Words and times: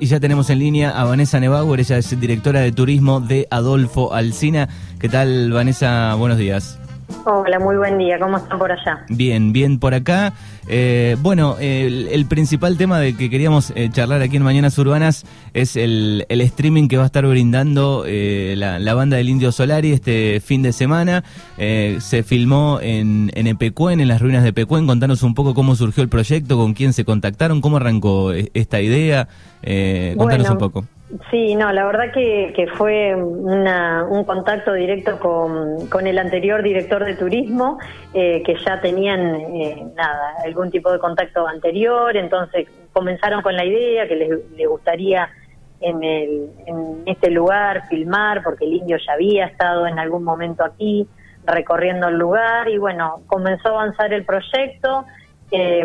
y 0.00 0.06
ya 0.06 0.18
tenemos 0.18 0.48
en 0.50 0.58
línea 0.58 0.90
a 0.90 1.04
Vanessa 1.04 1.38
Nebauer, 1.38 1.78
ella 1.78 1.98
es 1.98 2.18
directora 2.18 2.60
de 2.60 2.72
turismo 2.72 3.20
de 3.20 3.46
Adolfo 3.50 4.14
Alsina. 4.14 4.68
¿Qué 4.98 5.08
tal, 5.08 5.52
Vanessa? 5.52 6.14
Buenos 6.14 6.38
días. 6.38 6.79
Hola, 7.24 7.58
muy 7.58 7.76
buen 7.76 7.98
día. 7.98 8.18
¿Cómo 8.18 8.38
están 8.38 8.58
por 8.58 8.72
allá? 8.72 9.04
Bien, 9.08 9.52
bien 9.52 9.78
por 9.78 9.94
acá. 9.94 10.32
Eh, 10.68 11.16
bueno, 11.20 11.56
el, 11.58 12.26
principal 12.26 12.76
tema 12.76 12.98
de 13.00 13.16
que 13.16 13.28
queríamos 13.28 13.72
eh, 13.74 13.90
charlar 13.90 14.22
aquí 14.22 14.36
en 14.36 14.42
Mañanas 14.42 14.78
Urbanas 14.78 15.26
es 15.52 15.76
el, 15.76 16.24
streaming 16.28 16.88
que 16.88 16.96
va 16.96 17.02
a 17.02 17.06
estar 17.06 17.26
brindando 17.26 18.04
eh, 18.06 18.54
la, 18.56 18.94
banda 18.94 19.16
del 19.16 19.28
Indio 19.28 19.52
Solari 19.52 19.92
este 19.92 20.40
fin 20.40 20.62
de 20.62 20.72
semana. 20.72 21.24
se 21.58 22.22
filmó 22.24 22.78
en, 22.80 23.30
en 23.34 23.46
Epecuén, 23.46 24.00
en 24.00 24.08
las 24.08 24.20
ruinas 24.20 24.42
de 24.42 24.50
Epecuén. 24.50 24.86
Contanos 24.86 25.22
un 25.22 25.34
poco 25.34 25.54
cómo 25.54 25.74
surgió 25.74 26.02
el 26.02 26.08
proyecto, 26.08 26.56
con 26.56 26.74
quién 26.74 26.92
se 26.92 27.04
contactaron, 27.04 27.60
cómo 27.60 27.78
arrancó 27.78 28.32
esta 28.32 28.80
idea. 28.80 29.28
contanos 30.16 30.50
un 30.50 30.58
poco. 30.58 30.84
Sí, 31.28 31.56
no, 31.56 31.72
la 31.72 31.86
verdad 31.86 32.12
que, 32.12 32.52
que 32.54 32.68
fue 32.68 33.16
un 33.16 34.24
contacto 34.24 34.72
directo 34.74 35.18
con, 35.18 35.88
con, 35.88 36.06
el 36.06 36.16
anterior 36.18 36.62
director 36.62 37.04
de 37.04 37.16
turismo, 37.16 37.80
eh, 38.14 38.44
que 38.44 38.54
ya 38.64 38.80
tenían 38.80 39.34
eh, 39.34 39.86
nada, 39.96 40.34
algún 40.44 40.70
tipo 40.70 40.92
de 40.92 41.00
contacto 41.00 41.48
anterior, 41.48 42.16
entonces 42.16 42.68
comenzaron 42.92 43.42
con 43.42 43.56
la 43.56 43.64
idea 43.64 44.06
que 44.06 44.14
les, 44.14 44.68
gustaría 44.68 45.28
en, 45.80 46.04
el, 46.04 46.50
en 46.66 47.02
este 47.06 47.30
lugar 47.30 47.88
filmar, 47.88 48.44
porque 48.44 48.64
el 48.64 48.74
indio 48.74 48.96
ya 49.04 49.14
había 49.14 49.46
estado 49.46 49.88
en 49.88 49.98
algún 49.98 50.22
momento 50.22 50.62
aquí 50.64 51.08
recorriendo 51.44 52.06
el 52.06 52.18
lugar 52.18 52.68
y 52.68 52.78
bueno, 52.78 53.22
comenzó 53.26 53.70
a 53.70 53.82
avanzar 53.82 54.12
el 54.12 54.24
proyecto. 54.24 55.04
Eh, 55.52 55.84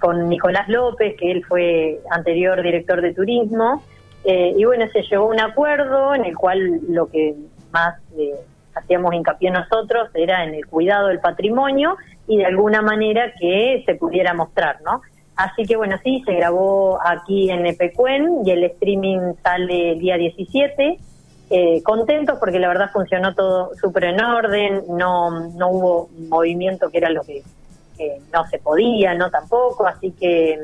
con 0.00 0.28
Nicolás 0.28 0.68
López, 0.68 1.14
que 1.16 1.30
él 1.30 1.44
fue 1.44 2.00
anterior 2.10 2.60
director 2.60 3.00
de 3.00 3.14
turismo, 3.14 3.84
eh, 4.28 4.54
y 4.56 4.64
bueno, 4.64 4.86
se 4.92 5.02
llegó 5.02 5.26
a 5.26 5.28
un 5.28 5.38
acuerdo 5.40 6.12
en 6.12 6.24
el 6.24 6.36
cual 6.36 6.80
lo 6.88 7.06
que 7.06 7.36
más 7.70 7.94
eh, 8.18 8.34
hacíamos 8.74 9.14
hincapié 9.14 9.52
nosotros 9.52 10.08
era 10.14 10.42
en 10.42 10.52
el 10.54 10.66
cuidado 10.66 11.06
del 11.08 11.20
patrimonio 11.20 11.96
y 12.26 12.38
de 12.38 12.46
alguna 12.46 12.82
manera 12.82 13.32
que 13.38 13.84
se 13.86 13.94
pudiera 13.94 14.34
mostrar, 14.34 14.82
¿no? 14.82 15.00
Así 15.36 15.64
que 15.64 15.76
bueno, 15.76 15.96
sí, 16.02 16.24
se 16.26 16.34
grabó 16.34 16.98
aquí 17.06 17.50
en 17.50 17.66
Epecuen 17.66 18.40
y 18.44 18.50
el 18.50 18.64
streaming 18.64 19.34
sale 19.44 19.92
el 19.92 20.00
día 20.00 20.16
17. 20.16 20.98
Eh, 21.48 21.82
contentos 21.84 22.40
porque 22.40 22.58
la 22.58 22.66
verdad 22.66 22.90
funcionó 22.92 23.32
todo 23.32 23.76
súper 23.76 24.06
en 24.06 24.20
orden, 24.20 24.82
no, 24.88 25.50
no 25.50 25.68
hubo 25.68 26.08
movimiento 26.28 26.90
que 26.90 26.98
era 26.98 27.10
lo 27.10 27.22
que 27.22 27.44
no 28.32 28.44
se 28.48 28.58
podía, 28.58 29.14
no 29.14 29.30
tampoco, 29.30 29.86
así 29.86 30.10
que 30.10 30.58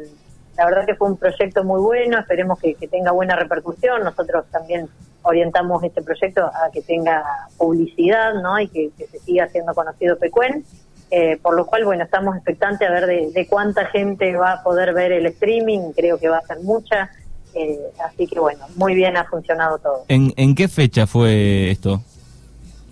la 0.56 0.67
verdad 0.67 0.86
que 0.86 0.95
fue 0.95 1.08
un 1.08 1.17
proyecto 1.17 1.64
muy 1.64 1.81
bueno, 1.81 2.19
esperemos 2.19 2.58
que, 2.58 2.75
tenga 2.89 3.12
buena 3.12 3.36
repercusión. 3.36 4.05
Nosotros 4.05 4.45
también 4.50 4.89
orientamos 5.22 5.83
este 5.83 6.03
proyecto 6.03 6.44
a 6.44 6.70
que 6.72 6.83
tenga 6.83 7.25
publicidad 7.56 8.34
¿no? 8.34 8.61
y 8.61 8.69
que, 8.69 8.91
se 8.98 9.19
siga 9.20 9.48
siendo 9.48 9.75
conocido 9.75 10.19
Pecuen. 10.19 10.64
Eh, 11.11 11.39
por 11.42 11.55
lo 11.55 11.67
cual, 11.67 11.84
bueno, 11.84 12.05
estamos 12.05 12.34
expectantes 12.36 12.89
a 12.89 12.92
ver 12.92 13.06
de, 13.06 13.47
cuánta 13.48 13.84
gente 13.86 14.34
va 14.34 14.53
a 14.53 14.62
poder 14.62 14.94
ver 14.94 15.12
el 15.12 15.27
streaming, 15.27 15.92
creo 15.94 16.19
que 16.19 16.28
va 16.28 16.39
a 16.39 16.47
ser 16.47 16.61
mucha. 16.61 17.11
Eh, 17.55 17.78
así 18.03 18.27
que 18.27 18.41
bueno, 18.41 18.64
muy 18.77 18.94
bien 18.94 19.19
ha 19.19 19.25
funcionado 19.25 19.78
todo. 19.78 20.05
¿En, 20.09 20.33
¿En 20.37 20.55
qué 20.55 20.69
fecha 20.69 21.06
fue 21.06 21.70
esto? 21.70 22.00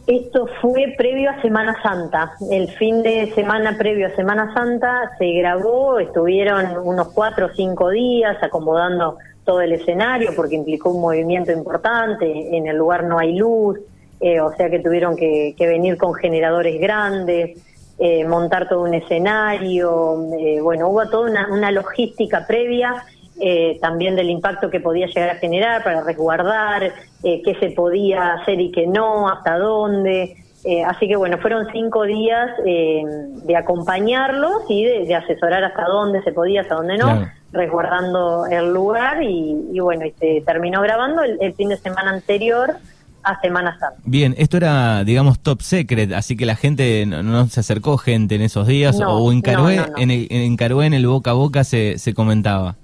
Esto 0.06 0.48
fue 0.60 0.94
previo 0.96 1.30
a 1.30 1.40
Semana 1.40 1.76
Santa. 1.82 2.32
El 2.50 2.68
fin 2.72 3.02
de 3.02 3.32
semana 3.34 3.76
previo 3.78 4.08
a 4.08 4.16
Semana 4.16 4.52
Santa 4.54 5.10
se 5.18 5.30
grabó, 5.32 5.98
estuvieron 5.98 6.78
unos 6.84 7.08
cuatro 7.08 7.46
o 7.46 7.48
cinco 7.50 7.90
días 7.90 8.36
acomodando 8.42 9.18
todo 9.44 9.60
el 9.60 9.72
escenario 9.72 10.30
porque 10.34 10.56
implicó 10.56 10.90
un 10.90 11.00
movimiento 11.00 11.52
importante. 11.52 12.56
En 12.56 12.66
el 12.66 12.76
lugar 12.76 13.04
no 13.04 13.18
hay 13.18 13.36
luz, 13.36 13.78
eh, 14.20 14.40
o 14.40 14.52
sea 14.56 14.68
que 14.70 14.80
tuvieron 14.80 15.16
que, 15.16 15.54
venir 15.58 15.96
con 15.96 16.14
generadores 16.14 16.80
grandes, 16.80 17.58
eh, 17.98 18.26
montar 18.26 18.68
todo 18.68 18.82
un 18.82 18.94
escenario. 18.94 20.26
Eh, 20.38 20.60
bueno, 20.60 20.88
hubo 20.88 21.08
toda 21.08 21.46
una 21.50 21.70
logística 21.70 22.46
previa 22.46 23.04
eh, 23.42 23.78
también 23.80 24.16
del 24.16 24.28
impacto 24.28 24.68
que 24.68 24.80
podía 24.80 25.06
llegar 25.06 25.30
a 25.30 25.36
generar 25.36 25.82
para 25.82 26.02
resguardar, 26.02 26.92
eh, 27.22 27.40
qué 27.42 27.54
se 27.58 27.70
podía 27.70 28.34
hacer 28.34 28.60
y 28.60 28.70
qué 28.70 28.86
no, 28.86 29.30
hasta 29.30 29.56
dónde. 29.56 30.36
Eh, 30.62 30.84
así 30.84 31.08
que 31.08 31.16
bueno, 31.16 31.38
fueron 31.38 31.66
cinco 31.72 32.02
días 32.02 32.50
de 32.62 33.56
acompañarlos 33.56 34.64
y 34.68 34.84
de, 34.84 35.14
asesorar 35.14 35.64
hasta 35.64 35.86
dónde 35.86 36.22
se 36.22 36.32
podía, 36.32 36.60
hasta 36.60 36.74
dónde 36.74 36.98
no, 36.98 37.26
resguardando 37.50 38.44
el 38.44 38.74
lugar 38.74 39.22
y, 39.22 39.80
bueno, 39.80 40.04
y 40.04 40.10
se 40.12 40.42
terminó 40.44 40.82
grabando 40.82 41.22
el, 41.22 41.54
fin 41.54 41.70
de 41.70 41.78
semana 41.78 42.10
anterior 42.10 42.76
a 43.22 43.40
Semana 43.40 43.72
Santa. 43.78 44.02
Bien, 44.04 44.34
esto 44.36 44.58
era, 44.58 45.02
digamos, 45.04 45.40
top 45.40 45.62
secret, 45.62 46.12
así 46.12 46.36
que 46.36 46.44
la 46.44 46.56
gente 46.56 47.06
no, 47.06 47.46
se 47.46 47.60
acercó 47.60 47.96
gente 47.96 48.34
en 48.34 48.42
esos 48.42 48.66
días, 48.66 49.00
o 49.00 49.32
en 49.32 49.40
Carué, 49.40 49.80
en, 49.96 50.10
el, 50.10 50.26
en 50.28 50.56
Carué, 50.58 50.84
en 50.84 50.92
el 50.92 51.06
boca 51.06 51.30
a 51.30 51.34
boca 51.34 51.64
se, 51.64 51.96
se 51.96 52.12
comentaba. 52.12 52.76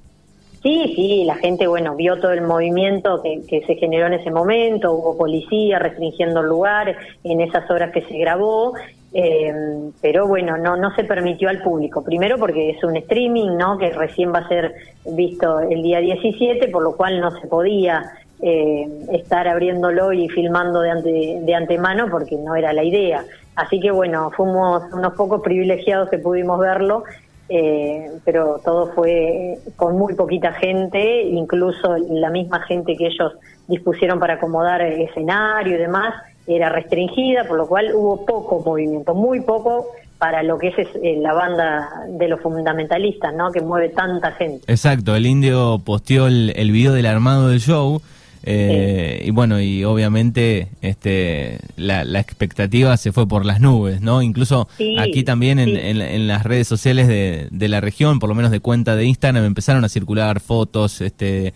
Sí, 0.66 0.94
sí, 0.96 1.24
la 1.24 1.36
gente, 1.36 1.68
bueno, 1.68 1.94
vio 1.94 2.18
todo 2.18 2.32
el 2.32 2.40
movimiento 2.40 3.22
que, 3.22 3.62
se 3.64 3.76
generó 3.76 4.08
en 4.08 4.14
ese 4.14 4.32
momento, 4.32 4.90
hubo 4.94 5.16
policía 5.16 5.78
restringiendo 5.78 6.40
el 6.40 6.48
lugar 6.48 6.96
en 7.22 7.40
esas 7.40 7.70
horas 7.70 7.92
que 7.92 8.02
se 8.02 8.18
grabó, 8.18 8.74
eh, 9.14 9.54
pero 10.02 10.26
bueno, 10.26 10.58
no, 10.58 10.76
no 10.76 10.92
se 10.96 11.04
permitió 11.04 11.50
al 11.50 11.62
público. 11.62 12.02
Primero 12.02 12.36
porque 12.36 12.70
es 12.70 12.82
un 12.82 12.96
streaming, 12.96 13.56
¿no? 13.56 13.78
Que 13.78 13.90
recién 13.90 14.34
va 14.34 14.40
a 14.40 14.48
ser 14.48 14.74
visto 15.04 15.60
el 15.60 15.84
día 15.84 16.00
17, 16.00 16.66
por 16.66 16.82
lo 16.82 16.96
cual 16.96 17.20
no 17.20 17.30
se 17.30 17.46
podía 17.46 18.02
eh, 18.42 18.88
estar 19.12 19.46
abriéndolo 19.46 20.12
y 20.12 20.28
filmando 20.30 20.80
de, 20.80 21.42
de 21.42 21.54
antemano 21.54 22.08
porque 22.10 22.34
no 22.38 22.56
era 22.56 22.72
la 22.72 22.82
idea. 22.82 23.24
Así 23.54 23.78
que 23.78 23.92
bueno, 23.92 24.32
fuimos 24.36 24.82
unos 24.92 25.14
pocos 25.14 25.42
privilegiados 25.42 26.10
que 26.10 26.18
pudimos 26.18 26.58
verlo 26.58 27.04
eh, 27.48 28.10
pero 28.24 28.60
todo 28.64 28.92
fue 28.92 29.58
con 29.76 29.96
muy 29.96 30.14
poquita 30.14 30.52
gente, 30.52 31.22
incluso 31.22 31.96
la 32.10 32.30
misma 32.30 32.60
gente 32.62 32.96
que 32.96 33.06
ellos 33.06 33.32
dispusieron 33.68 34.18
para 34.18 34.34
acomodar 34.34 34.80
el 34.82 35.00
escenario 35.02 35.76
y 35.76 35.78
demás 35.78 36.14
era 36.46 36.68
restringida, 36.68 37.44
por 37.44 37.56
lo 37.56 37.66
cual 37.66 37.92
hubo 37.94 38.24
poco 38.24 38.62
movimiento, 38.64 39.14
muy 39.14 39.40
poco 39.40 39.86
para 40.18 40.42
lo 40.42 40.58
que 40.58 40.68
es 40.68 40.78
eh, 40.78 41.18
la 41.20 41.34
banda 41.34 41.88
de 42.08 42.28
los 42.28 42.40
fundamentalistas, 42.40 43.34
¿no? 43.34 43.52
Que 43.52 43.60
mueve 43.60 43.90
tanta 43.90 44.32
gente. 44.32 44.64
Exacto, 44.66 45.14
el 45.14 45.26
indio 45.26 45.80
posteó 45.84 46.26
el, 46.26 46.52
el 46.56 46.70
video 46.70 46.92
del 46.92 47.06
armado 47.06 47.48
del 47.48 47.60
show 47.60 48.00
eh, 48.48 49.22
y 49.24 49.32
bueno, 49.32 49.60
y 49.60 49.82
obviamente 49.82 50.68
este, 50.80 51.58
la, 51.76 52.02
expectativa 52.20 52.96
se 52.96 53.10
fue 53.10 53.26
por 53.26 53.44
las 53.44 53.60
nubes, 53.60 54.00
¿no? 54.00 54.22
Incluso 54.22 54.68
aquí 55.00 55.24
también 55.24 55.58
en, 55.58 56.28
las 56.28 56.44
redes 56.44 56.68
sociales 56.68 57.08
de, 57.08 57.68
la 57.68 57.80
región, 57.80 58.20
por 58.20 58.28
lo 58.28 58.36
menos 58.36 58.52
de 58.52 58.60
cuenta 58.60 58.94
de 58.94 59.04
Instagram, 59.04 59.44
empezaron 59.44 59.84
a 59.84 59.88
circular 59.88 60.38
fotos, 60.38 61.00
este, 61.00 61.54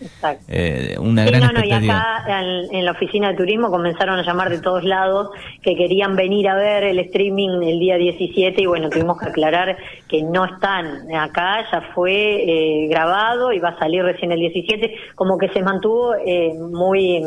eh, 0.49 0.97
una 0.99 1.23
gran 1.23 1.43
expectativa. 1.43 1.81
Y 1.81 1.89
acá 1.89 2.41
en, 2.41 2.85
la 2.85 2.91
oficina 2.91 3.29
de 3.29 3.37
turismo 3.37 3.69
comenzaron 3.69 4.19
a 4.19 4.23
llamar 4.23 4.49
de 4.49 4.59
todos 4.59 4.83
lados 4.83 5.29
que 5.61 5.77
querían 5.77 6.17
venir 6.17 6.49
a 6.49 6.55
ver 6.55 6.83
el 6.83 6.99
streaming 6.99 7.61
el 7.63 7.79
día 7.79 7.95
17 7.95 8.61
y 8.61 8.65
bueno, 8.65 8.89
tuvimos 8.89 9.17
que 9.17 9.29
aclarar 9.29 9.77
que 10.11 10.21
no 10.21 10.43
están 10.43 11.09
acá, 11.15 11.65
ya 11.71 11.81
fue 11.95 12.11
eh, 12.13 12.87
grabado 12.89 13.53
y 13.53 13.59
va 13.59 13.69
a 13.69 13.79
salir 13.79 14.03
recién 14.03 14.33
el 14.33 14.41
17, 14.41 14.93
como 15.15 15.37
que 15.37 15.47
se 15.47 15.61
mantuvo 15.61 16.13
eh, 16.15 16.53
muy 16.53 17.23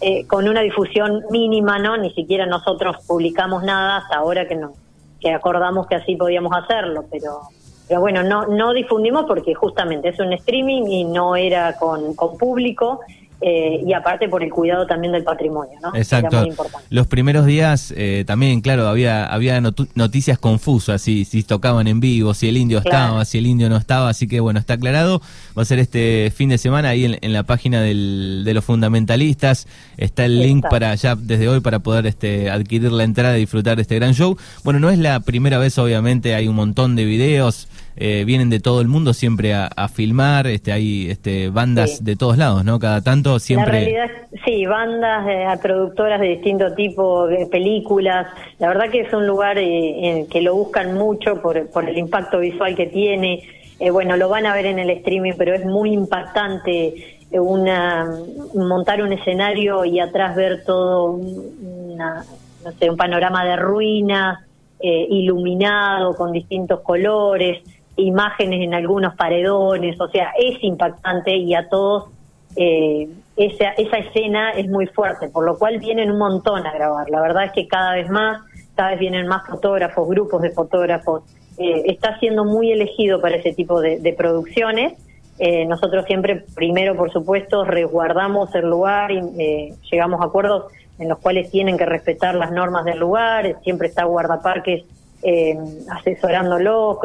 eh, 0.00 0.24
con 0.28 0.48
una 0.48 0.60
difusión 0.60 1.24
mínima, 1.30 1.80
¿no? 1.80 1.96
Ni 1.96 2.12
siquiera 2.14 2.46
nosotros 2.46 2.96
publicamos 3.08 3.64
nada 3.64 3.96
hasta 3.96 4.16
ahora 4.16 4.46
que 4.46 4.54
no 4.54 4.72
que 5.20 5.32
acordamos 5.32 5.86
que 5.86 5.96
así 5.96 6.14
podíamos 6.16 6.52
hacerlo, 6.56 7.04
pero 7.10 7.40
pero 7.88 8.00
bueno, 8.00 8.22
no 8.22 8.46
no 8.46 8.72
difundimos 8.72 9.24
porque 9.26 9.54
justamente 9.54 10.10
es 10.10 10.20
un 10.20 10.32
streaming 10.32 10.82
y 10.84 11.04
no 11.04 11.34
era 11.34 11.76
con, 11.76 12.14
con 12.14 12.38
público 12.38 13.00
eh, 13.44 13.82
y 13.84 13.92
aparte 13.92 14.28
por 14.28 14.42
el 14.42 14.50
cuidado 14.50 14.86
también 14.86 15.12
del 15.12 15.24
patrimonio, 15.24 15.78
¿no? 15.82 15.94
Exacto. 15.96 16.46
Los 16.90 17.06
primeros 17.08 17.44
días 17.44 17.92
eh, 17.96 18.22
también, 18.26 18.60
claro, 18.60 18.86
había 18.86 19.26
había 19.26 19.60
noticias 19.60 20.38
confusas, 20.38 21.02
si, 21.02 21.24
si 21.24 21.42
tocaban 21.42 21.88
en 21.88 21.98
vivo, 21.98 22.34
si 22.34 22.48
el 22.48 22.56
indio 22.56 22.78
estaba, 22.78 23.24
si 23.24 23.38
el 23.38 23.46
indio 23.46 23.68
no 23.68 23.76
estaba, 23.76 24.08
así 24.08 24.28
que 24.28 24.40
bueno, 24.40 24.60
está 24.60 24.74
aclarado. 24.74 25.20
Va 25.58 25.62
a 25.62 25.64
ser 25.64 25.80
este 25.80 26.32
fin 26.34 26.50
de 26.50 26.58
semana 26.58 26.90
ahí 26.90 27.18
en, 27.20 27.32
la 27.32 27.42
página 27.42 27.80
del, 27.82 28.42
de 28.44 28.54
los 28.54 28.64
fundamentalistas. 28.64 29.66
Está 29.96 30.24
el 30.24 30.40
link 30.40 30.64
para 30.70 30.94
ya 30.94 31.16
desde 31.16 31.48
hoy 31.48 31.60
para 31.60 31.80
poder 31.80 32.06
este, 32.06 32.50
adquirir 32.50 32.92
la 32.92 33.04
entrada 33.04 33.36
y 33.36 33.40
disfrutar 33.40 33.76
de 33.76 33.82
este 33.82 33.96
gran 33.96 34.14
show. 34.14 34.36
Bueno, 34.62 34.78
no 34.78 34.88
es 34.88 34.98
la 34.98 35.20
primera 35.20 35.58
vez, 35.58 35.76
obviamente, 35.78 36.34
hay 36.34 36.48
un 36.48 36.56
montón 36.56 36.94
de 36.94 37.04
videos. 37.04 37.68
Eh, 37.96 38.24
vienen 38.24 38.48
de 38.48 38.58
todo 38.58 38.80
el 38.80 38.88
mundo 38.88 39.12
siempre 39.12 39.54
a, 39.54 39.68
filmar, 39.88 40.46
este, 40.46 40.72
hay 40.72 41.10
este, 41.10 41.50
bandas 41.50 42.02
de 42.02 42.16
todos 42.16 42.38
lados, 42.38 42.64
¿no? 42.64 42.78
Cada 42.78 43.02
tanto 43.02 43.31
siempre... 43.38 43.72
La 43.72 43.78
realidad, 43.78 44.10
sí, 44.44 44.66
bandas, 44.66 45.26
eh, 45.28 45.46
productoras 45.62 46.20
de 46.20 46.28
distinto 46.28 46.74
tipo, 46.74 47.26
de 47.26 47.46
películas, 47.46 48.26
la 48.58 48.68
verdad 48.68 48.90
que 48.90 49.00
es 49.00 49.12
un 49.12 49.26
lugar 49.26 49.58
eh, 49.58 50.26
que 50.30 50.40
lo 50.40 50.54
buscan 50.54 50.94
mucho 50.94 51.40
por, 51.40 51.68
por 51.70 51.88
el 51.88 51.98
impacto 51.98 52.38
visual 52.38 52.74
que 52.74 52.86
tiene, 52.86 53.42
bueno, 53.90 54.16
lo 54.16 54.28
van 54.28 54.46
a 54.46 54.54
ver 54.54 54.66
en 54.66 54.78
el 54.78 54.90
streaming, 54.90 55.32
pero 55.36 55.54
es 55.54 55.64
muy 55.64 55.92
impactante 55.92 57.18
una 57.40 58.08
montar 58.54 59.02
un 59.02 59.12
escenario 59.12 59.84
y 59.84 60.00
atrás 60.00 60.36
ver 60.36 60.64
todo 60.64 61.12
una, 61.12 62.24
no 62.64 62.72
sé, 62.78 62.90
un 62.90 62.96
panorama 62.96 63.44
de 63.44 63.56
ruinas 63.56 64.40
eh, 64.80 65.06
iluminado 65.10 66.16
con 66.16 66.32
distintos 66.32 66.80
colores, 66.80 67.62
imágenes 67.96 68.62
en 68.62 68.74
algunos 68.74 69.14
paredones, 69.14 70.00
o 70.00 70.08
sea, 70.08 70.32
es 70.38 70.62
impactante 70.62 71.36
y 71.36 71.54
a 71.54 71.68
todos 71.68 72.10
eh, 72.56 73.08
esa, 73.36 73.70
esa 73.70 73.98
escena 73.98 74.50
es 74.50 74.68
muy 74.68 74.86
fuerte, 74.86 75.28
por 75.28 75.44
lo 75.44 75.58
cual 75.58 75.78
vienen 75.78 76.10
un 76.10 76.18
montón 76.18 76.66
a 76.66 76.72
grabar. 76.72 77.08
La 77.08 77.20
verdad 77.20 77.44
es 77.44 77.52
que 77.52 77.66
cada 77.66 77.94
vez 77.94 78.08
más, 78.10 78.42
cada 78.74 78.90
vez 78.90 79.00
vienen 79.00 79.26
más 79.26 79.46
fotógrafos, 79.46 80.08
grupos 80.08 80.42
de 80.42 80.50
fotógrafos. 80.50 81.22
Eh, 81.58 81.84
está 81.86 82.18
siendo 82.18 82.44
muy 82.44 82.72
elegido 82.72 83.20
para 83.20 83.36
ese 83.36 83.52
tipo 83.52 83.80
de, 83.80 84.14
producciones. 84.16 84.94
Eh, 85.38 85.64
nosotros 85.64 86.04
siempre, 86.06 86.44
primero, 86.54 86.94
por 86.94 87.10
supuesto, 87.10 87.64
resguardamos 87.64 88.54
el 88.54 88.68
lugar 88.68 89.10
y 89.10 89.20
eh, 89.38 89.74
llegamos 89.90 90.20
a 90.20 90.26
acuerdos 90.26 90.70
en 90.98 91.08
los 91.08 91.18
cuales 91.18 91.50
tienen 91.50 91.78
que 91.78 91.86
respetar 91.86 92.34
las 92.34 92.52
normas 92.52 92.84
del 92.84 92.98
lugar. 92.98 93.56
Siempre 93.64 93.88
está 93.88 94.04
guardaparques 94.04 94.84
eh, 95.22 95.56
asesorándolo, 95.90 97.00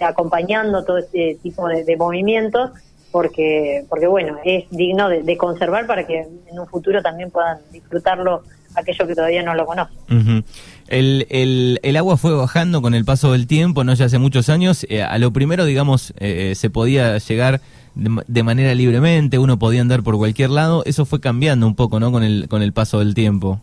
acompañando 0.00 0.84
todo 0.84 0.98
este 0.98 1.38
tipo 1.42 1.66
de 1.68 1.96
movimientos 1.96 2.70
porque, 3.16 3.82
porque 3.88 4.06
bueno, 4.06 4.36
es 4.44 4.64
digno 4.68 5.08
de, 5.08 5.36
conservar 5.38 5.86
para 5.86 6.06
que 6.06 6.18
en 6.20 6.58
un 6.58 6.66
futuro 6.66 7.00
también 7.00 7.30
puedan 7.30 7.56
disfrutarlo 7.72 8.42
aquellos 8.74 9.08
que 9.08 9.14
todavía 9.14 9.42
no 9.42 9.54
lo 9.54 9.64
conocen. 9.64 10.44
el, 10.88 11.26
el, 11.30 11.80
el, 11.82 11.96
agua 11.96 12.18
fue 12.18 12.34
bajando 12.34 12.82
con 12.82 12.92
el 12.92 13.06
paso 13.06 13.32
del 13.32 13.46
tiempo, 13.46 13.84
no 13.84 13.94
ya 13.94 14.04
hace 14.04 14.18
muchos 14.18 14.50
años. 14.50 14.84
Eh, 14.90 15.02
a 15.02 15.16
lo 15.16 15.30
primero, 15.30 15.64
digamos, 15.64 16.12
eh, 16.18 16.52
se 16.56 16.68
podía 16.68 17.16
llegar 17.16 17.62
de, 17.94 18.42
manera 18.42 18.74
libremente, 18.74 19.38
uno 19.38 19.58
podía 19.58 19.80
andar 19.80 20.02
por 20.02 20.18
cualquier 20.18 20.50
lado. 20.50 20.82
Eso 20.84 21.06
fue 21.06 21.18
cambiando 21.18 21.66
un 21.66 21.74
poco, 21.74 21.98
¿no? 21.98 22.12
Con 22.12 22.22
el, 22.22 22.48
con 22.50 22.60
el 22.60 22.74
paso 22.74 22.98
del 22.98 23.14
tiempo. 23.14 23.62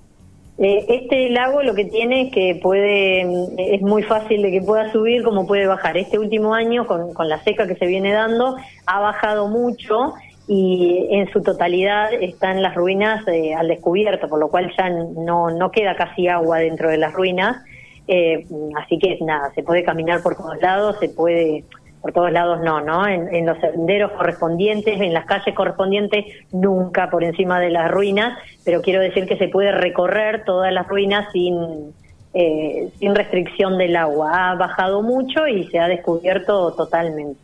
Eh, 0.59 0.85
este 0.87 1.29
lago 1.29 1.63
lo 1.63 1.73
que 1.73 1.85
tiene 1.85 2.23
es 2.23 2.31
que 2.31 2.59
puede, 2.61 3.21
es 3.57 3.81
muy 3.81 4.03
fácil 4.03 4.43
de 4.43 4.51
que 4.51 4.61
pueda 4.61 4.91
subir 4.91 5.23
como 5.23 5.47
puede 5.47 5.65
bajar. 5.65 5.97
Este 5.97 6.19
último 6.19 6.53
año, 6.53 6.85
con, 6.85 7.13
con 7.13 7.27
la 7.27 7.43
seca 7.43 7.67
que 7.67 7.75
se 7.75 7.87
viene 7.87 8.13
dando, 8.13 8.55
ha 8.85 8.99
bajado 8.99 9.47
mucho 9.47 10.13
y 10.47 11.07
en 11.11 11.31
su 11.31 11.41
totalidad 11.41 12.13
están 12.13 12.61
las 12.61 12.75
ruinas 12.75 13.25
eh, 13.27 13.55
al 13.55 13.67
descubierto, 13.67 14.27
por 14.27 14.39
lo 14.39 14.49
cual 14.49 14.71
ya 14.77 14.89
no, 14.89 15.49
no 15.49 15.71
queda 15.71 15.95
casi 15.95 16.27
agua 16.27 16.59
dentro 16.59 16.89
de 16.89 16.97
las 16.97 17.13
ruinas. 17.13 17.63
Eh, 18.07 18.45
así 18.77 18.99
que 18.99 19.17
nada, 19.21 19.51
se 19.55 19.63
puede 19.63 19.83
caminar 19.83 20.21
por 20.21 20.35
todos 20.35 20.61
lados, 20.61 20.97
se 20.99 21.09
puede 21.09 21.63
por 22.03 22.11
todos 22.11 22.33
lados 22.33 22.59
no, 22.61 22.81
¿no? 22.81 23.07
En, 23.07 23.45
los 23.45 23.57
senderos 23.59 24.11
correspondientes, 24.11 24.99
en 24.99 25.13
las 25.13 25.25
calles 25.25 25.55
correspondientes, 25.55 26.25
nunca 26.51 27.09
por 27.09 27.23
encima 27.23 27.61
de 27.61 27.69
las 27.69 27.89
ruinas, 27.89 28.37
pero 28.65 28.81
quiero 28.81 28.99
decir 28.99 29.25
que 29.25 29.37
se 29.37 29.47
puede 29.47 29.71
recorrer 29.71 30.43
todas 30.43 30.73
las 30.73 30.85
ruinas 30.85 31.31
sin, 31.31 31.55
eh, 32.33 32.89
sin 32.99 33.15
restricción 33.15 33.77
del 33.77 33.95
agua. 33.95 34.51
Ha 34.51 34.55
bajado 34.55 35.01
mucho 35.01 35.47
y 35.47 35.65
se 35.69 35.79
ha 35.79 35.87
descubierto 35.87 36.73
totalmente. 36.73 37.39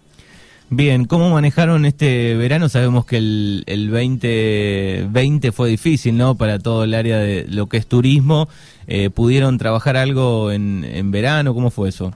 Bien, 0.69 1.05
¿cómo 1.05 1.29
manejaron 1.29 1.85
este 1.85 2.35
verano? 2.35 2.67
Sabemos 2.67 3.05
que 3.05 3.15
el, 3.15 3.63
el 3.65 3.89
2020 3.89 5.53
fue 5.53 5.69
difícil, 5.69 6.17
¿no? 6.17 6.35
Para 6.35 6.59
todo 6.59 6.83
el 6.83 6.95
área 6.95 7.17
de 7.17 7.45
lo 7.47 7.67
que 7.67 7.77
es 7.77 7.87
turismo. 7.87 8.49
Eh, 8.87 9.09
¿Pudieron 9.09 9.57
trabajar 9.57 9.95
algo 9.95 10.51
en, 10.51 10.83
en 10.83 11.11
verano? 11.11 11.53
¿Cómo 11.53 11.69
fue 11.69 11.87
eso? 11.87 12.13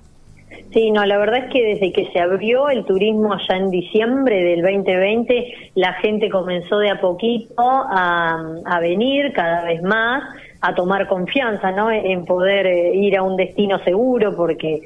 Sí, 0.74 0.90
no, 0.90 1.06
la 1.06 1.20
verdad 1.20 1.46
es 1.46 1.52
que 1.52 1.64
desde 1.64 1.94
que 1.94 2.10
se 2.12 2.20
abrió 2.20 2.68
el 2.68 2.84
turismo 2.84 3.34
allá 3.34 3.58
en 3.58 3.70
diciembre 3.70 4.44
del 4.44 4.64
2020, 4.64 5.72
la 5.76 5.94
gente 5.94 6.30
comenzó 6.30 6.80
de 6.80 6.90
a 6.90 7.00
poquito 7.00 7.54
a, 7.58 8.80
venir 8.82 9.34
cada 9.34 9.66
vez 9.66 9.84
más, 9.84 10.24
a 10.62 10.74
tomar 10.74 11.08
confianza, 11.08 11.72
¿no? 11.72 11.92
En 11.92 12.26
poder 12.26 12.66
eh, 12.66 12.96
ir 12.96 13.16
a 13.16 13.22
un 13.22 13.38
destino 13.38 13.78
seguro, 13.84 14.36
porque 14.36 14.82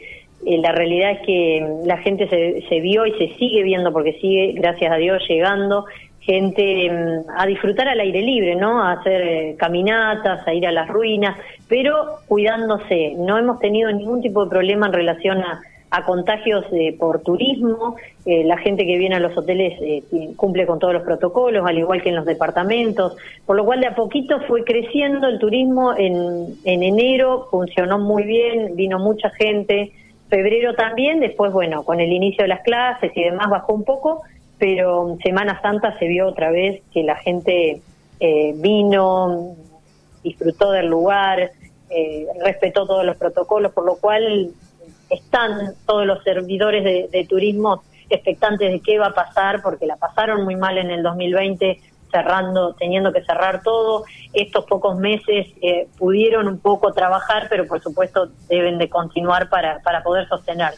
eh, 0.45 0.57
la 0.57 0.73
realidad 0.73 1.11
es 1.11 1.19
que 1.25 1.65
la 1.85 1.97
gente 1.99 2.27
se, 2.27 2.67
se 2.67 2.79
vio 2.81 3.05
y 3.05 3.13
se 3.13 3.35
sigue 3.35 3.63
viendo, 3.63 3.93
porque 3.93 4.13
sigue, 4.19 4.53
gracias 4.57 4.91
a 4.91 4.97
Dios, 4.97 5.23
llegando 5.29 5.85
gente 6.19 6.91
mm, 6.91 7.29
a 7.37 7.45
disfrutar 7.45 7.87
al 7.87 8.01
aire 8.01 8.21
libre, 8.21 8.55
¿no? 8.55 8.83
A 8.83 8.91
hacer 8.91 9.21
eh, 9.21 9.55
caminatas, 9.57 10.45
a 10.45 10.53
ir 10.53 10.67
a 10.67 10.71
las 10.73 10.89
ruinas, 10.89 11.37
pero 11.69 12.17
cuidándose. 12.27 13.13
No 13.17 13.37
hemos 13.37 13.59
tenido 13.59 13.89
ningún 13.91 14.21
tipo 14.21 14.43
de 14.43 14.49
problema 14.49 14.87
en 14.87 14.93
relación 14.93 15.37
a 15.39 15.61
a 15.89 16.03
contagios 16.05 16.65
eh, 16.71 16.95
por 16.97 17.21
turismo. 17.21 17.95
Eh, 18.25 18.43
la 18.43 18.57
gente 18.57 18.85
que 18.85 18.97
viene 18.97 19.15
a 19.15 19.19
los 19.19 19.37
hoteles 19.37 19.79
eh, 19.81 20.03
cumple 20.35 20.65
con 20.65 20.79
todos 20.79 20.93
los 20.93 21.03
protocolos, 21.03 21.65
al 21.65 21.77
igual 21.77 22.01
que 22.01 22.09
en 22.09 22.15
los 22.15 22.25
departamentos, 22.25 23.15
por 23.45 23.55
lo 23.55 23.65
cual 23.65 23.79
de 23.79 23.87
a 23.87 23.95
poquito 23.95 24.41
fue 24.41 24.63
creciendo 24.63 25.27
el 25.27 25.39
turismo. 25.39 25.95
En, 25.97 26.55
en 26.65 26.83
enero 26.83 27.47
funcionó 27.49 27.99
muy 27.99 28.23
bien, 28.23 28.75
vino 28.75 28.99
mucha 28.99 29.29
gente. 29.29 29.93
Febrero 30.29 30.73
también, 30.73 31.21
después, 31.21 31.53
bueno, 31.53 31.83
con 31.83 32.01
el 32.01 32.11
inicio 32.11 32.43
de 32.43 32.49
las 32.49 32.61
clases 32.61 33.11
y 33.15 33.23
demás 33.23 33.49
bajó 33.49 33.73
un 33.73 33.85
poco, 33.85 34.23
pero 34.57 35.17
Semana 35.23 35.61
Santa 35.61 35.97
se 35.99 36.07
vio 36.07 36.27
otra 36.27 36.51
vez 36.51 36.81
que 36.93 37.03
la 37.03 37.15
gente 37.15 37.81
vino, 38.55 39.55
disfrutó 40.23 40.71
del 40.71 40.87
lugar, 40.87 41.51
respetó 42.43 42.87
todos 42.87 43.05
los 43.05 43.15
protocolos, 43.15 43.71
por 43.71 43.85
lo 43.85 43.95
cual 43.97 44.51
están 45.09 45.73
todos 45.85 46.05
los 46.05 46.23
servidores 46.23 46.83
de, 46.83 47.25
turismo 47.25 47.83
expectantes 48.09 48.71
de 48.71 48.79
qué 48.79 48.97
va 48.97 49.07
a 49.07 49.13
pasar, 49.13 49.61
porque 49.61 49.85
la 49.85 49.97
pasaron 49.97 50.45
muy 50.45 50.55
mal 50.55 50.77
en 50.77 50.89
el 50.91 51.03
2020, 51.03 51.81
cerrando, 52.09 52.73
teniendo 52.73 53.11
que 53.11 53.21
cerrar 53.23 53.61
todo. 53.63 54.05
Estos 54.33 54.65
pocos 54.65 54.97
meses 54.97 55.47
eh, 55.61 55.87
pudieron 55.97 56.47
un 56.47 56.59
poco 56.59 56.93
trabajar, 56.93 57.47
pero 57.49 57.67
por 57.67 57.81
supuesto 57.81 58.29
deben 58.47 58.77
de 58.77 58.89
continuar 58.89 59.49
para, 59.49 59.79
para 59.79 60.03
poder 60.03 60.27
sostener. 60.29 60.73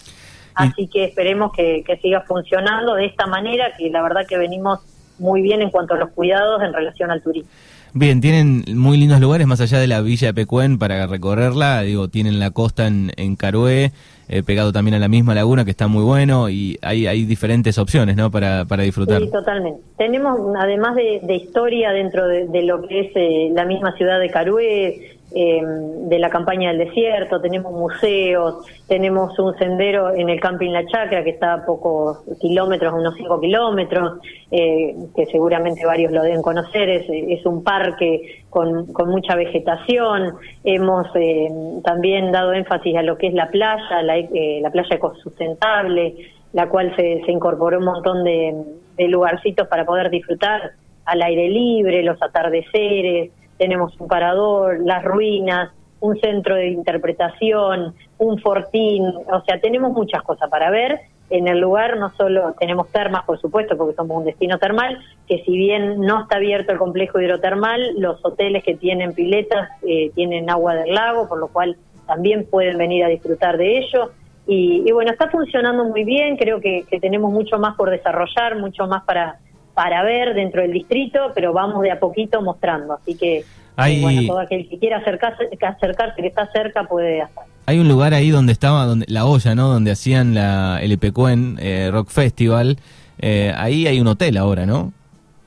Así 0.56 0.88
que 0.88 1.06
esperemos 1.06 1.54
que, 1.54 1.84
que 1.86 1.98
siga 1.98 2.22
funcionando 2.22 2.96
de 2.96 3.06
esta 3.06 3.28
manera, 3.28 3.74
que 3.78 3.90
la 3.90 4.02
verdad 4.02 4.26
que 4.28 4.38
venimos 4.38 4.80
muy 5.20 5.42
bien 5.42 5.62
en 5.62 5.70
cuanto 5.70 5.94
a 5.94 5.98
los 5.98 6.10
cuidados 6.10 6.64
en 6.64 6.74
relación 6.74 7.12
al 7.12 7.22
turismo. 7.22 7.50
Bien, 7.94 8.22
tienen 8.22 8.64
muy 8.76 8.98
lindos 8.98 9.20
lugares 9.20 9.48
más 9.48 9.62
allá 9.62 9.80
de 9.80 9.88
la 9.88 10.02
villa 10.02 10.28
de 10.28 10.34
Pecuén 10.34 10.78
para 10.78 11.08
recorrerla. 11.08 11.82
Digo, 11.82 12.08
tienen 12.08 12.40
la 12.40 12.52
costa 12.52 12.86
en, 12.86 13.12
en 13.18 13.36
Carué, 13.36 13.92
eh, 14.28 14.44
pegado 14.44 14.72
también 14.72 14.94
a 14.94 15.00
la 15.00 15.08
misma 15.08 15.34
laguna, 15.34 15.66
que 15.66 15.72
está 15.72 15.88
muy 15.88 16.04
bueno, 16.04 16.50
y 16.50 16.78
hay, 16.84 17.26
diferentes 17.26 17.80
opciones, 17.80 18.16
¿no? 18.16 18.30
Para, 18.30 18.66
para 18.66 18.84
disfrutar. 18.84 19.22
Sí, 19.22 19.32
totalmente. 19.32 19.82
Tenemos, 19.98 20.40
además 20.60 20.96
de, 20.96 21.36
historia 21.36 21.92
dentro 21.92 22.28
de, 22.28 22.64
lo 22.64 22.88
que 22.88 23.00
es 23.00 23.12
eh, 23.16 23.50
la 23.54 23.66
misma 23.66 23.96
ciudad 23.98 24.20
de 24.20 24.30
Carué, 24.30 25.18
eh, 25.32 25.62
de 25.64 26.20
la 26.20 26.30
campaña 26.30 26.70
del 26.70 26.80
desierto, 26.88 27.40
tenemos 27.40 27.72
museos, 27.72 28.66
tenemos 28.88 29.38
un 29.38 29.56
sendero 29.58 30.16
en 30.16 30.30
el 30.30 30.40
camping 30.40 30.72
La 30.72 30.86
Chacra 30.88 31.24
que 31.24 31.30
está 31.32 31.54
a 31.54 31.66
pocos 31.66 32.24
kilómetros, 32.42 32.94
unos 32.94 33.16
5 33.16 33.40
kilómetros, 33.40 34.20
eh, 34.50 34.96
que 35.16 35.26
seguramente 35.28 35.86
varios 35.86 36.12
lo 36.12 36.24
deben 36.24 36.42
conocer, 36.42 36.90
es, 36.90 37.46
un 37.46 37.64
parque 37.64 38.44
con, 38.50 38.92
con, 38.92 39.10
mucha 39.10 39.36
vegetación, 39.36 40.34
hemos 40.64 41.08
eh, 41.16 41.48
también 41.84 42.32
dado 42.32 42.54
énfasis 42.54 42.98
a 42.98 43.04
lo 43.04 43.18
que 43.18 43.28
es 43.28 43.34
la 43.34 43.50
playa, 43.50 44.02
la, 44.02 44.18
la 44.18 44.70
playa 44.72 44.96
ecosustentable, 44.96 46.16
la 46.54 46.68
cual 46.70 46.96
se, 46.96 47.22
se 47.24 47.32
incorporó 47.32 47.78
un 47.78 47.86
montón 47.86 48.24
de, 48.24 48.56
de 48.98 49.08
lugarcitos 49.08 49.68
para 49.68 49.86
poder 49.86 50.10
disfrutar 50.10 50.72
al 51.06 51.22
aire 51.22 51.50
libre, 51.50 52.04
los 52.04 52.22
atardeceres, 52.22 53.32
tenemos 53.60 53.94
un 54.00 54.08
parador, 54.08 54.80
las 54.80 55.04
ruinas, 55.04 55.72
un 56.00 56.20
centro 56.20 56.56
de 56.56 56.70
interpretación, 56.70 57.94
un 58.18 58.40
fortín, 58.40 59.06
o 59.06 59.42
sea, 59.42 59.60
tenemos 59.60 59.92
muchas 59.92 60.24
cosas 60.24 60.50
para 60.50 60.72
ver. 60.72 61.00
En 61.30 61.48
el 61.48 61.60
lugar 61.60 61.98
no 61.98 62.10
solo 62.16 62.56
tenemos 62.60 62.88
termas, 62.88 63.24
por 63.26 63.40
supuesto, 63.40 63.78
porque 63.78 63.96
somos 63.96 64.18
un 64.18 64.26
destino 64.26 64.58
termal, 64.58 64.98
que 65.28 65.44
si 65.44 65.56
bien 65.56 66.02
no 66.02 66.22
está 66.22 66.38
abierto 66.38 66.72
el 66.72 66.80
complejo 66.80 67.20
hidrotermal, 67.20 68.00
los 68.00 68.20
hoteles 68.26 68.64
que 68.64 68.76
tienen 68.76 69.14
piletas 69.14 69.70
eh, 69.84 70.10
tienen 70.16 70.50
agua 70.50 70.74
del 70.74 70.96
lago, 70.96 71.28
por 71.28 71.38
lo 71.38 71.50
cual 71.50 71.78
también 72.08 72.48
pueden 72.50 72.78
venir 72.80 73.04
a 73.04 73.10
disfrutar 73.10 73.58
de 73.58 73.78
ello. 73.78 74.12
Y, 74.52 74.92
bueno, 74.92 75.12
está 75.12 75.30
funcionando 75.30 75.86
muy 75.86 76.04
bien, 76.04 76.36
creo 76.36 76.60
que 76.60 76.84
tenemos 77.00 77.32
mucho 77.32 77.60
más 77.60 77.76
por 77.76 77.92
desarrollar, 77.92 78.58
mucho 78.58 78.88
más 78.88 79.04
para, 79.04 79.38
para 79.80 80.04
ver 80.04 80.34
dentro 80.34 80.62
del 80.62 80.74
distrito, 80.74 81.32
pero 81.34 81.54
vamos 81.54 81.82
de 81.82 81.90
a 81.90 82.02
poquito 82.02 82.42
mostrando. 82.42 82.96
Así 82.96 83.16
que, 83.16 83.38
eh, 83.38 84.02
bueno, 84.02 84.24
todo 84.28 84.40
aquel 84.40 84.68
que 84.68 84.78
quiera 84.78 84.98
acercarse, 84.98 85.46
acercarse, 85.62 86.22
que 86.22 86.28
está 86.28 86.52
cerca, 86.52 86.84
puede 86.84 87.22
hacer. 87.22 87.44
Hay 87.66 87.80
un 87.80 87.88
lugar 87.88 88.14
ahí 88.14 88.30
donde 88.30 88.52
estaba 88.52 88.84
donde 88.84 89.06
la 89.08 89.26
olla, 89.26 89.56
¿no? 89.56 89.70
Donde 89.70 89.92
hacían 89.92 90.36
la, 90.36 90.80
el 90.82 90.92
Epecuen 90.92 91.58
eh, 91.62 91.92
Rock 91.94 92.10
Festival. 92.10 92.76
Eh, 93.22 93.54
ahí 93.56 93.88
hay 93.88 94.02
un 94.02 94.08
hotel 94.08 94.36
ahora, 94.36 94.66
¿no? 94.66 94.92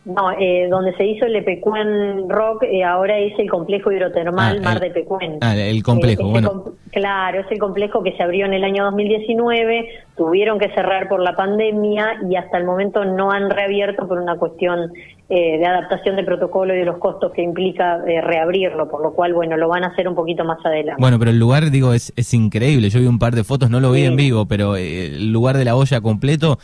No, 0.04 0.32
eh, 0.32 0.66
donde 0.68 0.96
se 0.96 1.04
hizo 1.04 1.26
el 1.26 1.36
Epecuen 1.36 2.28
Rock, 2.28 2.64
eh, 2.64 2.82
ahora 2.82 3.18
es 3.18 3.38
el 3.38 3.48
complejo 3.48 3.92
hidrotermal 3.92 4.58
ah, 4.58 4.62
Mar 4.62 4.80
de 4.80 4.90
Pecuen. 4.90 5.38
Ah, 5.40 5.54
el 5.54 5.80
complejo, 5.84 6.22
eh, 6.22 6.30
bueno. 6.30 6.64
claro, 6.90 7.40
es 7.40 7.46
el 7.52 7.58
complejo 7.58 8.02
que 8.02 8.16
se 8.16 8.22
abrió 8.24 8.46
en 8.46 8.52
el 8.52 8.64
año 8.64 8.82
2019, 8.84 9.88
tuvieron 10.16 10.58
que 10.58 10.70
cerrar 10.70 11.08
por 11.08 11.20
la 11.20 11.36
pandemia 11.36 12.18
y 12.28 12.34
hasta 12.34 12.58
el 12.58 12.64
momento 12.64 13.04
no 13.04 13.30
han 13.30 13.48
reabierto 13.48 14.08
por 14.08 14.18
una 14.18 14.36
cuestión 14.38 14.92
eh, 15.28 15.56
de 15.56 15.64
adaptación 15.64 16.16
de 16.16 16.24
protocolo 16.24 16.74
y 16.74 16.78
de 16.78 16.84
los 16.84 16.98
costos 16.98 17.32
que 17.32 17.42
implica 17.42 18.00
eh, 18.06 18.20
reabrirlo, 18.20 18.90
por 18.90 19.02
lo 19.02 19.14
cual, 19.14 19.32
bueno, 19.32 19.56
lo 19.56 19.66
van 19.68 19.82
a 19.82 19.86
hacer 19.86 20.06
un 20.06 20.14
poquito 20.14 20.44
más 20.44 20.58
adelante. 20.64 21.00
Bueno, 21.00 21.18
pero 21.18 21.30
el 21.30 21.38
lugar, 21.38 21.70
digo, 21.70 21.94
es, 21.94 22.12
es 22.16 22.34
increíble. 22.34 22.90
Yo 22.90 23.00
vi 23.00 23.06
un 23.06 23.18
par 23.18 23.34
de 23.34 23.42
fotos, 23.42 23.70
no 23.70 23.80
lo 23.80 23.92
vi 23.92 24.04
en 24.04 24.16
vivo, 24.16 24.44
pero 24.46 24.76
eh, 24.76 25.06
el 25.06 25.32
lugar 25.32 25.56
de 25.56 25.64
la 25.64 25.74
olla 25.74 26.00
completo 26.00 26.58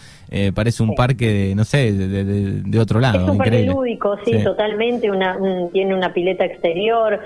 parece 0.55 0.83
un 0.83 0.95
parque, 0.95 1.27
de, 1.27 1.55
no 1.55 1.65
sé, 1.65 1.93
de, 1.93 2.79
otro 2.79 3.00
lado. 3.00 3.25
Es 3.25 3.31
un 3.31 3.38
parque 3.38 3.62
lúdico, 3.62 4.19
sí, 4.27 4.43
totalmente. 4.45 5.11
Una, 5.11 5.38
tiene 5.73 5.95
una 5.95 6.12
pileta 6.12 6.45
exterior, 6.45 7.21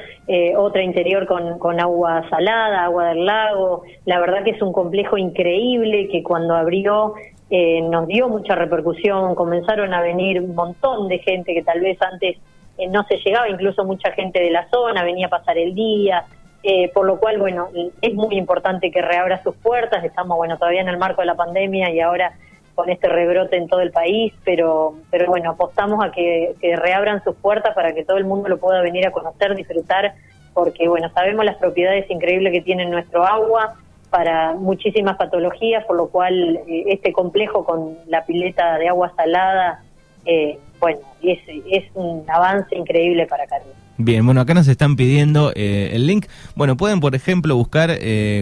otra 0.57 0.85
interior 0.85 1.27
con, 1.27 1.59
con 1.59 1.81
agua 1.81 2.25
salada, 2.31 2.85
agua 2.85 3.09
del 3.09 3.27
lago. 3.27 3.83
La 4.05 4.21
verdad 4.21 4.45
que 4.45 4.51
es 4.51 4.63
un 4.63 4.73
complejo 4.73 5.19
increíble 5.19 6.09
que 6.13 6.23
cuando 6.23 6.55
abrió 6.55 7.15
eh, 7.55 7.83
nos 7.83 8.07
dio 8.07 8.31
mucha 8.31 8.55
repercusión, 8.55 9.35
comenzaron 9.35 9.93
a 9.93 10.01
venir 10.01 10.41
un 10.41 10.55
montón 10.55 11.07
de 11.09 11.19
gente 11.19 11.53
que 11.53 11.63
tal 11.63 11.81
vez 11.81 12.01
antes 12.01 12.39
eh, 12.79 12.89
no 12.89 13.05
se 13.05 13.19
llegaba, 13.19 13.47
incluso 13.47 13.85
mucha 13.85 14.11
gente 14.13 14.41
de 14.41 14.51
la 14.51 14.71
zona 14.71 15.05
venía 15.05 15.27
a 15.27 15.29
pasar 15.29 15.59
el 15.59 15.75
día, 15.75 16.25
eh, 16.63 16.91
por 16.95 17.05
lo 17.05 17.19
cual, 17.19 17.37
bueno, 17.37 17.69
es 18.01 18.15
muy 18.15 18.39
importante 18.39 18.91
que 18.91 19.03
reabra 19.03 19.43
sus 19.43 19.55
puertas, 19.57 20.03
estamos, 20.03 20.39
bueno, 20.39 20.57
todavía 20.57 20.81
en 20.81 20.89
el 20.89 20.97
marco 20.97 21.21
de 21.21 21.27
la 21.27 21.35
pandemia 21.35 21.91
y 21.91 22.01
ahora 22.01 22.33
con 22.75 22.89
este 22.89 23.07
rebrote 23.11 23.59
en 23.59 23.69
todo 23.69 23.83
el 23.83 23.91
país, 23.91 24.33
pero, 24.47 24.95
pero 25.11 25.27
bueno, 25.27 25.51
apostamos 25.51 26.03
a 26.03 26.11
que, 26.11 26.55
que 26.59 26.75
reabran 26.75 27.23
sus 27.23 27.37
puertas 27.37 27.75
para 27.75 27.93
que 27.93 28.03
todo 28.03 28.17
el 28.17 28.25
mundo 28.25 28.49
lo 28.49 28.57
pueda 28.57 28.81
venir 28.81 29.07
a 29.07 29.11
conocer, 29.11 29.55
disfrutar, 29.55 30.15
porque, 30.55 30.89
bueno, 30.89 31.11
sabemos 31.11 31.45
las 31.45 31.57
propiedades 31.57 32.11
increíbles 32.11 32.51
que 32.51 32.63
tiene 32.63 32.87
nuestro 32.87 33.27
agua, 33.27 33.75
para 34.13 34.53
muchísimas 34.53 35.17
patologías, 35.17 35.85
por 35.87 35.97
lo 35.97 36.09
cual 36.09 36.61
eh, 36.69 36.85
este 36.89 37.13
complejo 37.13 37.65
con 37.65 37.97
la 38.09 38.25
pileta 38.27 38.79
de 38.79 38.89
agua 38.89 39.11
salada, 39.17 39.83
eh, 40.27 40.59
bueno, 40.79 40.99
es, 41.23 41.39
es 41.71 41.85
un 41.95 42.23
avance 42.29 42.77
increíble 42.77 43.27
para 43.27 43.47
Carlos. 43.47 43.75
Bien, 43.97 44.25
bueno, 44.27 44.43
acá 44.43 44.53
nos 44.53 44.69
están 44.69 44.97
pidiendo 44.97 45.51
eh, 45.55 45.93
el 45.95 46.07
link. 46.07 46.27
Bueno, 46.55 46.77
pueden, 46.77 47.01
por 47.01 47.15
ejemplo, 47.15 47.57
buscar 47.57 47.89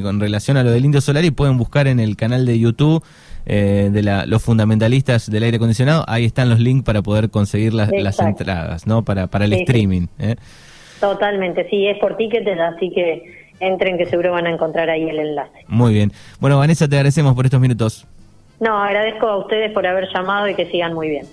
con 0.02 0.20
relación 0.20 0.56
a 0.56 0.64
lo 0.64 0.72
del 0.72 0.84
Indio 0.84 1.00
Solar 1.00 1.24
y 1.24 1.30
pueden 1.30 1.56
buscar 1.56 1.86
en 1.86 2.00
el 2.00 2.16
canal 2.16 2.44
de 2.46 2.58
YouTube 2.58 3.04
de 3.44 4.02
la, 4.02 4.26
los 4.26 4.42
fundamentalistas 4.42 5.30
del 5.30 5.42
aire 5.44 5.56
acondicionado. 5.56 6.04
Ahí 6.08 6.24
están 6.24 6.48
los 6.48 6.60
links 6.60 6.84
para 6.84 7.02
poder 7.02 7.30
conseguir 7.30 7.74
las, 7.74 7.90
las 7.92 8.18
entradas, 8.18 8.86
¿no? 8.86 9.04
Para, 9.04 9.28
para 9.28 9.44
el 9.44 9.52
streaming. 9.52 10.06
Totalmente, 11.00 11.66
sí, 11.70 11.86
es 11.86 11.98
por 11.98 12.16
tickets, 12.16 12.46
así 12.74 12.90
que 12.90 13.39
entren 13.60 13.98
que 13.98 14.06
seguro 14.06 14.32
van 14.32 14.46
a 14.46 14.50
encontrar 14.50 14.90
ahí 14.90 15.08
el 15.08 15.18
enlace. 15.18 15.64
Muy 15.68 15.94
bien. 15.94 16.12
Bueno, 16.40 16.58
Vanessa, 16.58 16.88
te 16.88 16.96
agradecemos 16.96 17.34
por 17.34 17.44
estos 17.44 17.60
minutos. 17.60 18.06
No, 18.58 18.76
agradezco 18.82 19.26
a 19.26 19.36
ustedes 19.38 19.72
por 19.72 19.86
haber 19.86 20.08
llamado 20.12 20.48
y 20.48 20.54
que 20.54 20.66
sigan 20.70 20.92
muy 20.92 21.08
bien. 21.08 21.26